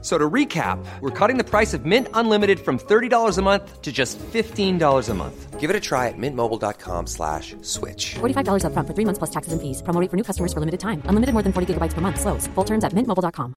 So 0.00 0.16
to 0.16 0.30
recap, 0.30 0.78
we're 1.00 1.10
cutting 1.10 1.38
the 1.38 1.44
price 1.44 1.74
of 1.74 1.84
Mint 1.84 2.06
Unlimited 2.14 2.60
from 2.60 2.78
$30 2.78 3.36
a 3.36 3.42
month 3.42 3.82
to 3.82 3.90
just 3.90 4.16
$15 4.18 5.08
a 5.08 5.14
month. 5.14 5.58
Give 5.58 5.70
it 5.70 5.74
a 5.74 5.80
try 5.80 6.06
at 6.06 6.14
mintmobile.com 6.16 7.08
slash 7.08 7.56
switch. 7.62 8.14
$45 8.20 8.62
upfront 8.62 8.86
for 8.86 8.94
three 8.94 9.04
months 9.04 9.18
plus 9.18 9.30
taxes 9.30 9.52
and 9.52 9.60
fees. 9.60 9.82
Promo 9.82 10.00
rate 10.00 10.08
for 10.08 10.16
new 10.16 10.22
customers 10.22 10.52
for 10.52 10.60
limited 10.60 10.78
time. 10.78 11.02
Unlimited 11.10 11.34
more 11.34 11.42
than 11.42 11.52
40 11.52 11.74
gigabytes 11.74 11.94
per 11.94 12.00
month. 12.00 12.20
Slows. 12.20 12.46
Full 12.54 12.64
terms 12.64 12.84
at 12.84 12.94
mintmobile.com. 12.94 13.54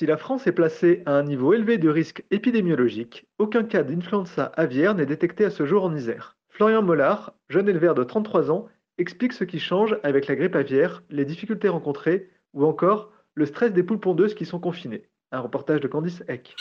Si 0.00 0.06
la 0.06 0.16
France 0.16 0.46
est 0.46 0.52
placée 0.52 1.02
à 1.04 1.12
un 1.12 1.24
niveau 1.24 1.52
élevé 1.52 1.76
de 1.76 1.90
risque 1.90 2.24
épidémiologique, 2.30 3.26
aucun 3.38 3.64
cas 3.64 3.82
d'influenza 3.82 4.44
aviaire 4.56 4.94
n'est 4.94 5.04
détecté 5.04 5.44
à 5.44 5.50
ce 5.50 5.66
jour 5.66 5.84
en 5.84 5.94
Isère. 5.94 6.38
Florian 6.48 6.80
Mollard, 6.82 7.34
jeune 7.50 7.68
éleveur 7.68 7.94
de 7.94 8.02
33 8.02 8.50
ans, 8.50 8.68
explique 9.00 9.32
ce 9.32 9.44
qui 9.44 9.58
change 9.58 9.98
avec 10.02 10.26
la 10.26 10.36
grippe 10.36 10.54
aviaire, 10.54 11.02
les 11.10 11.24
difficultés 11.24 11.68
rencontrées 11.68 12.28
ou 12.52 12.64
encore 12.64 13.12
le 13.34 13.46
stress 13.46 13.72
des 13.72 13.82
poules 13.82 14.00
pondeuses 14.00 14.34
qui 14.34 14.44
sont 14.44 14.60
confinées. 14.60 15.08
Un 15.32 15.40
reportage 15.40 15.80
de 15.80 15.88
Candice 15.88 16.22
Eck. 16.28 16.54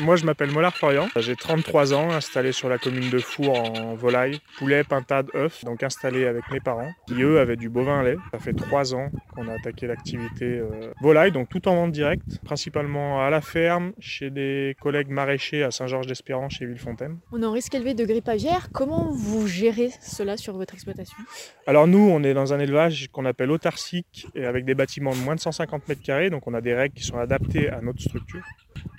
Moi, 0.00 0.16
je 0.16 0.24
m'appelle 0.24 0.50
Mollard 0.50 0.74
Florian. 0.74 1.08
J'ai 1.16 1.36
33 1.36 1.92
ans, 1.92 2.10
installé 2.10 2.52
sur 2.52 2.68
la 2.68 2.78
commune 2.78 3.10
de 3.10 3.18
Four 3.18 3.58
en 3.58 3.94
volaille, 3.94 4.40
poulet, 4.58 4.84
pintade, 4.84 5.28
œufs, 5.34 5.64
donc 5.64 5.82
installé 5.82 6.26
avec 6.26 6.50
mes 6.50 6.60
parents, 6.60 6.90
qui 7.06 7.22
eux 7.22 7.38
avaient 7.38 7.56
du 7.56 7.68
bovin 7.68 8.02
lait. 8.02 8.16
Ça 8.32 8.38
fait 8.38 8.54
3 8.54 8.94
ans 8.94 9.10
qu'on 9.34 9.48
a 9.48 9.52
attaqué 9.52 9.86
l'activité 9.86 10.44
euh, 10.44 10.92
volaille, 11.00 11.30
donc 11.30 11.48
tout 11.50 11.68
en 11.68 11.74
vente 11.74 11.92
directe, 11.92 12.40
principalement 12.44 13.24
à 13.24 13.30
la 13.30 13.40
ferme, 13.40 13.92
chez 14.00 14.30
des 14.30 14.76
collègues 14.80 15.10
maraîchers 15.10 15.62
à 15.62 15.70
Saint-Georges-d'Espérance, 15.70 16.54
chez 16.54 16.66
Villefontaine. 16.66 17.18
On 17.30 17.42
est 17.42 17.46
en 17.46 17.52
risque 17.52 17.74
élevé 17.74 17.94
de 17.94 18.04
grippe 18.04 18.28
aviaire. 18.28 18.68
Comment 18.72 19.10
vous 19.12 19.46
gérez 19.46 19.90
cela 20.00 20.36
sur 20.36 20.56
votre 20.56 20.74
exploitation? 20.74 21.18
Alors 21.66 21.86
nous, 21.86 22.10
on 22.10 22.22
est 22.22 22.34
dans 22.34 22.52
un 22.54 22.58
élevage 22.58 23.08
qu'on 23.12 23.26
appelle 23.26 23.50
autarcique 23.50 24.26
et 24.34 24.46
avec 24.46 24.64
des 24.64 24.74
bâtiments 24.74 25.14
de 25.14 25.20
moins 25.20 25.34
de 25.34 25.40
150 25.40 25.88
mètres 25.88 26.02
carrés, 26.02 26.30
donc 26.30 26.46
on 26.46 26.54
a 26.54 26.60
des 26.60 26.74
règles 26.74 26.94
qui 26.94 27.04
sont 27.04 27.18
adaptées 27.18 27.68
à 27.68 27.80
notre 27.80 28.00
structure. 28.00 28.42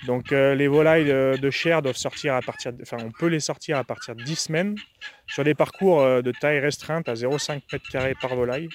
Donc 0.04 0.32
euh, 0.32 0.56
les 0.56 0.68
volailles 0.68 1.06
de, 1.06 1.50
chair 1.50 1.82
doivent 1.82 1.96
sortir 1.96 2.36
à 2.36 2.42
partir, 2.42 2.73
de- 2.73 2.82
enfin 2.82 2.98
on 3.00 3.12
peut 3.12 3.28
les 3.28 3.40
sortir 3.40 3.78
à 3.78 3.84
partir 3.84 4.16
de 4.16 4.22
10 4.22 4.36
semaines 4.36 4.80
sur 5.28 5.44
des 5.44 5.56
parcours 5.56 6.02
euh, 6.02 6.22
de 6.22 6.32
taille 6.32 6.59
restreinte 6.59 7.09
à 7.09 7.14
0,5 7.14 7.62
mètres 7.72 7.90
carrés 7.90 8.16
par 8.22 8.36
volaille, 8.36 8.70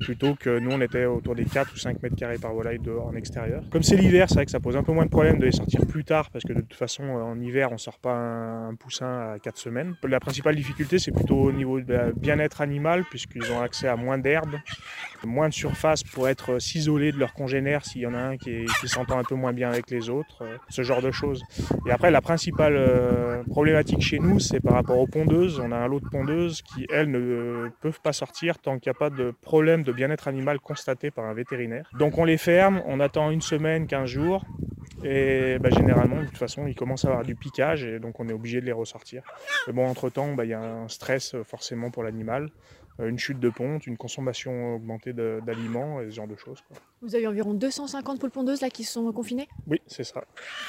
plutôt 0.00 0.34
que 0.34 0.58
nous 0.58 0.70
on 0.70 0.80
était 0.80 1.04
autour 1.04 1.34
des 1.34 1.44
4 1.44 1.72
ou 1.74 1.76
5 1.76 2.02
mètres 2.02 2.16
carrés 2.16 2.38
par 2.38 2.52
volaille 2.52 2.78
dehors 2.78 3.06
en 3.06 3.14
extérieur. 3.14 3.62
Comme 3.70 3.82
c'est 3.82 3.96
l'hiver, 3.96 4.28
c'est 4.28 4.36
vrai 4.36 4.44
que 4.44 4.50
ça 4.50 4.60
pose 4.60 4.76
un 4.76 4.82
peu 4.82 4.92
moins 4.92 5.04
de 5.04 5.10
problème 5.10 5.38
de 5.38 5.46
les 5.46 5.52
sortir 5.52 5.86
plus 5.86 6.04
tard, 6.04 6.30
parce 6.30 6.44
que 6.44 6.52
de 6.52 6.60
toute 6.60 6.74
façon 6.74 7.02
euh, 7.02 7.22
en 7.22 7.40
hiver 7.40 7.72
on 7.72 7.78
sort 7.78 7.98
pas 7.98 8.14
un, 8.14 8.74
poussin 8.74 9.34
à 9.34 9.38
4 9.38 9.56
semaines. 9.56 9.96
La 10.04 10.20
principale 10.20 10.54
difficulté 10.54 10.98
c'est 10.98 11.12
plutôt 11.12 11.38
au 11.38 11.52
niveau 11.52 11.80
de 11.80 12.12
bien-être 12.16 12.60
animal, 12.60 13.04
puisqu'ils 13.10 13.50
ont 13.50 13.60
accès 13.60 13.88
à 13.88 13.96
moins 13.96 14.18
d'herbe, 14.18 14.56
moins 15.24 15.48
de 15.48 15.54
surface 15.54 16.04
pour 16.04 16.28
être 16.28 16.52
euh, 16.52 16.58
s'isoler 16.60 17.10
de 17.10 17.18
leurs 17.18 17.34
congénères 17.34 17.84
s'il 17.84 18.02
y 18.02 18.06
en 18.06 18.14
a 18.14 18.18
un 18.18 18.36
qui, 18.36 18.66
s'entend 18.84 19.18
un 19.18 19.24
peu 19.24 19.34
moins 19.34 19.52
bien 19.52 19.68
avec 19.70 19.90
les 19.90 20.08
autres, 20.08 20.44
ce 20.68 20.82
genre 20.82 21.02
de 21.02 21.10
choses. 21.10 21.42
Et 21.86 21.90
après, 21.90 22.12
la 22.12 22.20
principale 22.20 23.42
problématique 23.48 24.00
chez 24.00 24.20
nous, 24.20 24.38
c'est 24.38 24.60
par 24.60 24.74
rapport 24.74 24.98
aux 24.98 25.08
pondeuses. 25.08 25.60
On 25.66 25.72
a 25.72 25.76
un 25.76 25.88
lot 25.88 25.98
de 25.98 26.08
pondeuses 26.08 26.62
qui, 26.62 26.86
elles, 26.90 27.10
ne 27.10 27.68
peuvent 27.80 28.00
pas 28.00 28.12
sortir 28.12 28.58
tant 28.58 28.78
qu'il 28.78 28.88
n'y 28.88 28.96
a 28.96 28.98
pas 28.98 29.10
de 29.10 29.32
problème 29.42 29.82
de 29.82 29.90
bien-être 29.90 30.28
animal 30.28 30.60
constaté 30.60 31.10
par 31.10 31.24
un 31.24 31.34
vétérinaire. 31.34 31.90
Donc 31.98 32.18
on 32.18 32.24
les 32.24 32.38
ferme, 32.38 32.82
on 32.86 33.00
attend 33.00 33.32
une 33.32 33.40
semaine, 33.40 33.88
15 33.88 34.08
jours. 34.08 34.44
Et 35.02 35.58
bah, 35.58 35.70
généralement, 35.70 36.20
de 36.20 36.26
toute 36.26 36.38
façon, 36.38 36.68
ils 36.68 36.76
commencent 36.76 37.04
à 37.04 37.08
avoir 37.08 37.24
du 37.24 37.34
piquage 37.34 37.84
et 37.84 37.98
donc 37.98 38.20
on 38.20 38.28
est 38.28 38.32
obligé 38.32 38.60
de 38.60 38.66
les 38.66 38.72
ressortir. 38.72 39.22
Mais 39.66 39.72
bon, 39.72 39.88
entre-temps, 39.88 40.34
bah, 40.34 40.44
il 40.44 40.50
y 40.50 40.54
a 40.54 40.60
un 40.60 40.88
stress 40.88 41.34
forcément 41.44 41.90
pour 41.90 42.04
l'animal, 42.04 42.50
une 42.98 43.18
chute 43.18 43.40
de 43.40 43.50
ponte, 43.50 43.86
une 43.86 43.96
consommation 43.96 44.76
augmentée 44.76 45.12
d'aliments 45.12 46.00
et 46.00 46.10
ce 46.10 46.16
genre 46.16 46.28
de 46.28 46.36
choses. 46.36 46.62
quoi. 46.68 46.76
Vous 47.02 47.14
avez 47.14 47.26
environ 47.26 47.54
250 47.54 48.18
poules 48.18 48.30
pondeuses 48.30 48.60
là 48.60 48.70
qui 48.70 48.84
sont 48.84 49.10
confinées? 49.12 49.48
Oui, 49.66 49.80
c'est 49.86 50.04
ça. 50.04 50.24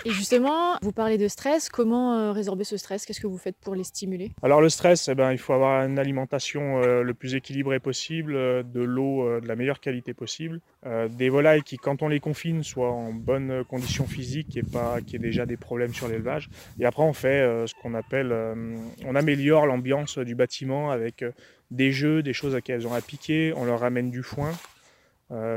Et 0.06 0.12
justement, 0.12 0.78
vous 0.82 0.92
parlez 0.92 1.18
de 1.18 1.28
stress. 1.28 1.70
Comment 1.70 2.16
euh, 2.16 2.32
résorber 2.32 2.64
ce 2.64 2.78
stress? 2.78 3.06
Qu'est-ce 3.06 3.22
que 3.22 3.28
vous 3.28 3.38
faites 3.38 3.58
pour 3.58 3.76
les 3.76 3.84
stimuler? 3.84 4.32
Alors 4.44 4.62
le 4.62 4.70
stress, 4.70 5.08
eh 5.08 5.16
ben, 5.16 5.32
il 5.32 5.38
faut 5.38 5.54
avoir 5.54 5.86
une 5.86 6.00
alimentation 6.00 6.82
euh, 6.82 7.02
le 7.02 7.14
plus 7.14 7.36
équilibrée 7.36 7.80
possible, 7.80 8.36
euh, 8.36 8.64
de 8.64 8.82
l'eau 8.82 9.28
euh, 9.28 9.42
de 9.42 9.48
la 9.48 9.56
meilleure 9.56 9.80
qualité 9.80 10.14
possible, 10.14 10.60
euh, 10.88 11.10
des 11.10 11.30
volailles 11.30 11.64
qui, 11.64 11.78
quand 11.78 12.02
on 12.02 12.08
les 12.08 12.20
confine, 12.20 12.64
soient 12.64 12.92
en 12.92 13.12
bonne 13.12 13.64
condition 13.66 14.06
physique 14.08 14.56
et 14.56 14.64
pas 14.64 15.02
qu'il 15.02 15.14
y 15.14 15.16
ait 15.18 15.28
déjà 15.28 15.46
des 15.46 15.58
problèmes 15.58 15.94
sur 15.94 16.08
l'élevage. 16.08 16.50
Et 16.80 16.86
après, 16.86 17.04
on 17.04 17.14
fait 17.14 17.42
euh, 17.42 17.68
ce 17.68 17.74
qu'on 17.76 17.94
appelle, 17.94 18.32
euh, 18.32 18.78
on 19.06 19.16
améliore 19.16 19.66
l'ambiance 19.66 20.18
du 20.18 20.34
bâtiment 20.34 20.90
avec 20.92 21.26
des 21.72 21.92
jeux, 21.92 22.24
des 22.24 22.34
choses 22.34 22.56
à 22.56 22.62
qu'elles 22.62 22.88
ont 22.88 22.94
à 22.94 23.02
piquer, 23.02 23.54
on 23.56 23.66
leur 23.66 23.82
ramène 23.82 24.10
du 24.10 24.24
foin. 24.24 24.54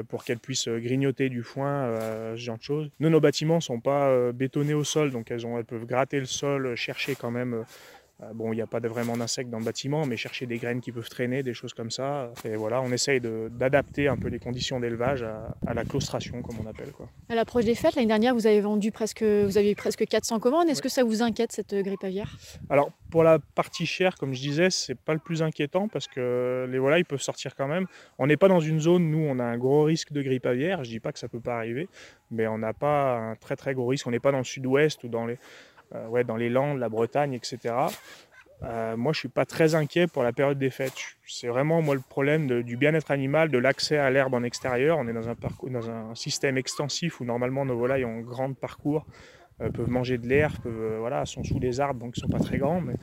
pour 0.08 0.24
qu'elles 0.24 0.40
puissent 0.40 0.68
grignoter 0.68 1.28
du 1.28 1.44
foin, 1.44 1.94
ce 2.34 2.40
genre 2.40 2.58
de 2.58 2.62
choses. 2.62 2.90
Nous, 2.98 3.08
nos 3.08 3.20
bâtiments 3.20 3.56
ne 3.56 3.60
sont 3.60 3.78
pas 3.78 4.32
bétonnés 4.32 4.74
au 4.74 4.82
sol, 4.82 5.12
donc 5.12 5.30
elles, 5.30 5.46
ont, 5.46 5.58
elles 5.58 5.64
peuvent 5.64 5.86
gratter 5.86 6.18
le 6.18 6.26
sol, 6.26 6.74
chercher 6.74 7.14
quand 7.14 7.30
même 7.30 7.64
Bon, 8.34 8.52
il 8.52 8.56
n'y 8.56 8.62
a 8.62 8.66
pas 8.66 8.80
de- 8.80 8.88
vraiment 8.88 9.16
d'insectes 9.16 9.50
dans 9.50 9.58
le 9.58 9.64
bâtiment, 9.64 10.04
mais 10.06 10.16
chercher 10.16 10.46
des 10.46 10.58
graines 10.58 10.80
qui 10.80 10.92
peuvent 10.92 11.08
traîner, 11.08 11.42
des 11.42 11.54
choses 11.54 11.72
comme 11.72 11.90
ça. 11.90 12.32
Et 12.44 12.54
voilà, 12.56 12.82
on 12.82 12.92
essaye 12.92 13.20
d'adapter 13.20 14.08
un 14.08 14.16
peu 14.16 14.28
les 14.28 14.38
conditions 14.38 14.78
d'élevage 14.80 15.22
à, 15.22 15.56
à 15.66 15.74
la 15.74 15.84
claustration, 15.84 16.42
comme 16.42 16.56
on 16.64 16.68
appelle. 16.68 16.92
Quoi. 16.92 17.08
À 17.28 17.34
l'approche 17.34 17.64
des 17.64 17.74
fêtes, 17.74 17.94
l'année 17.96 18.08
dernière, 18.08 18.34
vous 18.34 18.46
avez 18.46 18.60
vendu 18.60 18.92
presque, 18.92 19.22
vous 19.22 19.56
avez 19.58 19.74
presque 19.74 20.06
400 20.06 20.38
commandes. 20.38 20.68
Est-ce 20.68 20.82
que 20.82 20.88
ça 20.88 21.02
vous 21.04 21.22
inquiète 21.22 21.52
cette 21.52 21.72
euh, 21.72 21.82
grippe 21.82 22.04
aviaire? 22.04 22.36
Alors, 22.68 22.90
pour 23.10 23.22
la 23.24 23.38
partie 23.38 23.86
chère, 23.86 24.16
comme 24.16 24.34
je 24.34 24.40
disais, 24.40 24.70
c'est 24.70 24.94
pas 24.94 25.14
le 25.14 25.18
plus 25.18 25.42
inquiétant 25.42 25.88
parce 25.88 26.06
que 26.06 26.68
les 26.70 26.78
volailles 26.78 27.04
peuvent 27.04 27.20
sortir 27.22 27.56
quand 27.56 27.68
même. 27.68 27.86
On 28.18 28.26
n'est 28.26 28.36
pas 28.36 28.48
dans 28.48 28.60
une 28.60 28.80
zone, 28.80 29.10
nous, 29.10 29.18
on 29.26 29.38
a 29.38 29.44
un 29.44 29.56
gros 29.58 29.82
risque 29.84 30.12
de 30.12 30.22
grippe 30.22 30.46
aviaire. 30.46 30.84
Je 30.84 30.90
dis 30.90 31.00
pas 31.00 31.12
que 31.12 31.18
ça 31.18 31.28
peut 31.28 31.40
pas 31.40 31.56
arriver, 31.56 31.88
mais 32.30 32.46
on 32.46 32.58
n'a 32.58 32.72
pas 32.74 33.16
un 33.16 33.34
très 33.36 33.56
très 33.56 33.74
gros 33.74 33.86
risque. 33.86 34.06
On 34.06 34.10
n'est 34.10 34.20
pas 34.20 34.30
dans 34.32 34.38
le 34.38 34.44
sud-ouest 34.44 35.02
ou 35.04 35.08
dans 35.08 35.26
les, 35.26 35.34
euh, 35.34 35.36
ouais, 36.08 36.24
dans 36.24 36.36
les 36.36 36.48
Landes, 36.48 36.78
la 36.78 36.88
Bretagne, 36.88 37.32
etc. 37.32 37.74
Euh, 38.62 38.96
moi, 38.96 39.12
je 39.12 39.20
suis 39.20 39.28
pas 39.28 39.46
très 39.46 39.74
inquiet 39.74 40.06
pour 40.06 40.22
la 40.22 40.32
période 40.32 40.58
des 40.58 40.70
fêtes. 40.70 40.92
C'est 41.26 41.48
vraiment 41.48 41.80
moi 41.80 41.94
le 41.94 42.00
problème 42.00 42.62
du 42.62 42.76
bien-être 42.76 43.10
animal, 43.10 43.50
de 43.50 43.58
l'accès 43.58 43.96
à 43.96 44.10
l'herbe 44.10 44.34
en 44.34 44.42
extérieur. 44.42 44.98
On 44.98 45.08
est 45.08 45.12
dans 45.12 45.28
un, 45.28 45.34
parcours, 45.34 45.70
dans 45.70 45.90
un 45.90 46.14
système 46.14 46.58
extensif 46.58 47.20
où 47.20 47.24
normalement 47.24 47.64
nos 47.64 47.76
volailles 47.76 48.04
ont 48.04 48.20
grand 48.20 48.52
parcours, 48.52 49.06
euh, 49.62 49.70
peuvent 49.70 49.88
manger 49.88 50.18
de 50.18 50.26
l'herbe, 50.26 50.66
euh, 50.66 50.96
voilà, 50.98 51.24
sont 51.24 51.42
sous 51.42 51.58
les 51.58 51.80
arbres, 51.80 52.00
donc 52.00 52.16
ils 52.16 52.20
sont 52.20 52.28
pas 52.28 52.38
très 52.38 52.58
grands, 52.58 52.80
mais 52.80 52.94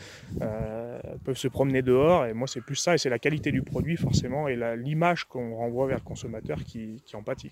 euh, 0.42 1.00
peuvent 1.24 1.38
se 1.38 1.48
promener 1.48 1.82
dehors. 1.82 2.26
Et 2.26 2.34
moi, 2.34 2.48
c'est 2.48 2.62
plus 2.62 2.76
ça, 2.76 2.94
et 2.94 2.98
c'est 3.00 3.10
la 3.10 3.20
qualité 3.20 3.52
du 3.52 3.64
produit 3.64 3.98
forcément, 3.98 4.48
et 4.48 4.56
l'image 4.76 5.26
qu'on 5.26 5.56
renvoie 5.56 5.88
vers 5.88 5.98
le 5.98 6.04
consommateur 6.04 6.64
qui, 6.64 7.02
qui 7.06 7.16
en 7.16 7.24
pâtit. 7.24 7.52